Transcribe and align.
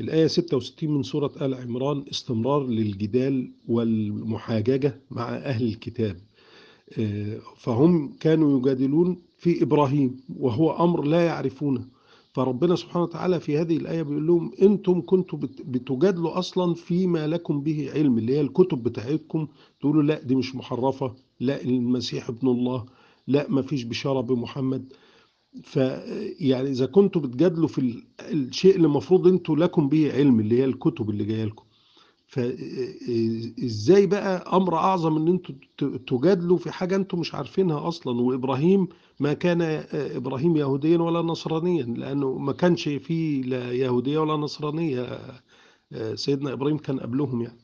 الآية 0.00 0.26
66 0.26 0.90
من 0.94 1.02
سورة 1.02 1.32
آل 1.40 1.54
عمران 1.54 2.04
استمرار 2.10 2.66
للجدال 2.66 3.50
والمحاججة 3.68 5.00
مع 5.10 5.28
أهل 5.28 5.64
الكتاب. 5.64 6.16
آه، 6.98 7.38
فهم 7.56 8.12
كانوا 8.20 8.58
يجادلون 8.58 9.22
في 9.38 9.62
إبراهيم 9.62 10.16
وهو 10.38 10.70
أمر 10.84 11.02
لا 11.04 11.26
يعرفونه. 11.26 11.86
فربنا 12.32 12.76
سبحانه 12.76 13.04
وتعالى 13.04 13.40
في 13.40 13.58
هذه 13.58 13.76
الآية 13.76 14.02
بيقول 14.02 14.26
لهم 14.26 14.52
أنتم 14.62 15.00
كنتوا 15.06 15.38
بت- 15.38 15.62
بتجادلوا 15.62 16.38
أصلا 16.38 16.74
فيما 16.74 17.26
لكم 17.26 17.60
به 17.60 17.90
علم. 17.94 18.18
اللي 18.18 18.32
هي 18.36 18.40
الكتب 18.40 18.82
بتاعتكم 18.82 19.48
تقولوا 19.80 20.02
لا 20.02 20.22
دي 20.22 20.34
مش 20.34 20.54
محرفة. 20.54 21.14
لا 21.40 21.62
المسيح 21.62 22.28
ابن 22.28 22.48
الله. 22.48 22.84
لا 23.26 23.46
ما 23.50 23.62
فيش 23.62 23.82
بشارة 23.82 24.20
بمحمد. 24.20 24.92
ف 25.62 25.76
يعني 26.40 26.70
إذا 26.70 26.86
كنتوا 26.86 27.20
بتجادلوا 27.22 27.68
في 27.68 28.02
الشيء 28.32 28.76
اللي 28.76 28.86
المفروض 28.86 29.26
أنتوا 29.26 29.56
لكم 29.56 29.88
به 29.88 30.12
علم 30.12 30.40
اللي 30.40 30.58
هي 30.58 30.64
الكتب 30.64 31.10
اللي 31.10 31.24
جاية 31.24 31.44
لكم. 31.44 31.64
فازاي 32.26 34.06
بقى 34.06 34.56
أمر 34.56 34.76
أعظم 34.76 35.16
إن 35.16 35.28
أنتوا 35.28 35.54
تجادلوا 36.06 36.58
في 36.58 36.70
حاجة 36.70 36.96
أنتوا 36.96 37.18
مش 37.18 37.34
عارفينها 37.34 37.88
أصلا؟ 37.88 38.20
وإبراهيم 38.20 38.88
ما 39.20 39.32
كان 39.32 39.62
إبراهيم 39.92 40.56
يهوديا 40.56 40.98
ولا 40.98 41.22
نصرانيا 41.22 41.82
لأنه 41.82 42.38
ما 42.38 42.52
كانش 42.52 42.88
فيه 42.88 43.42
لا 43.42 43.72
يهودية 43.72 44.18
ولا 44.18 44.34
نصرانية. 44.36 45.20
سيدنا 46.14 46.52
إبراهيم 46.52 46.78
كان 46.78 47.00
قبلهم 47.00 47.42
يعني. 47.42 47.61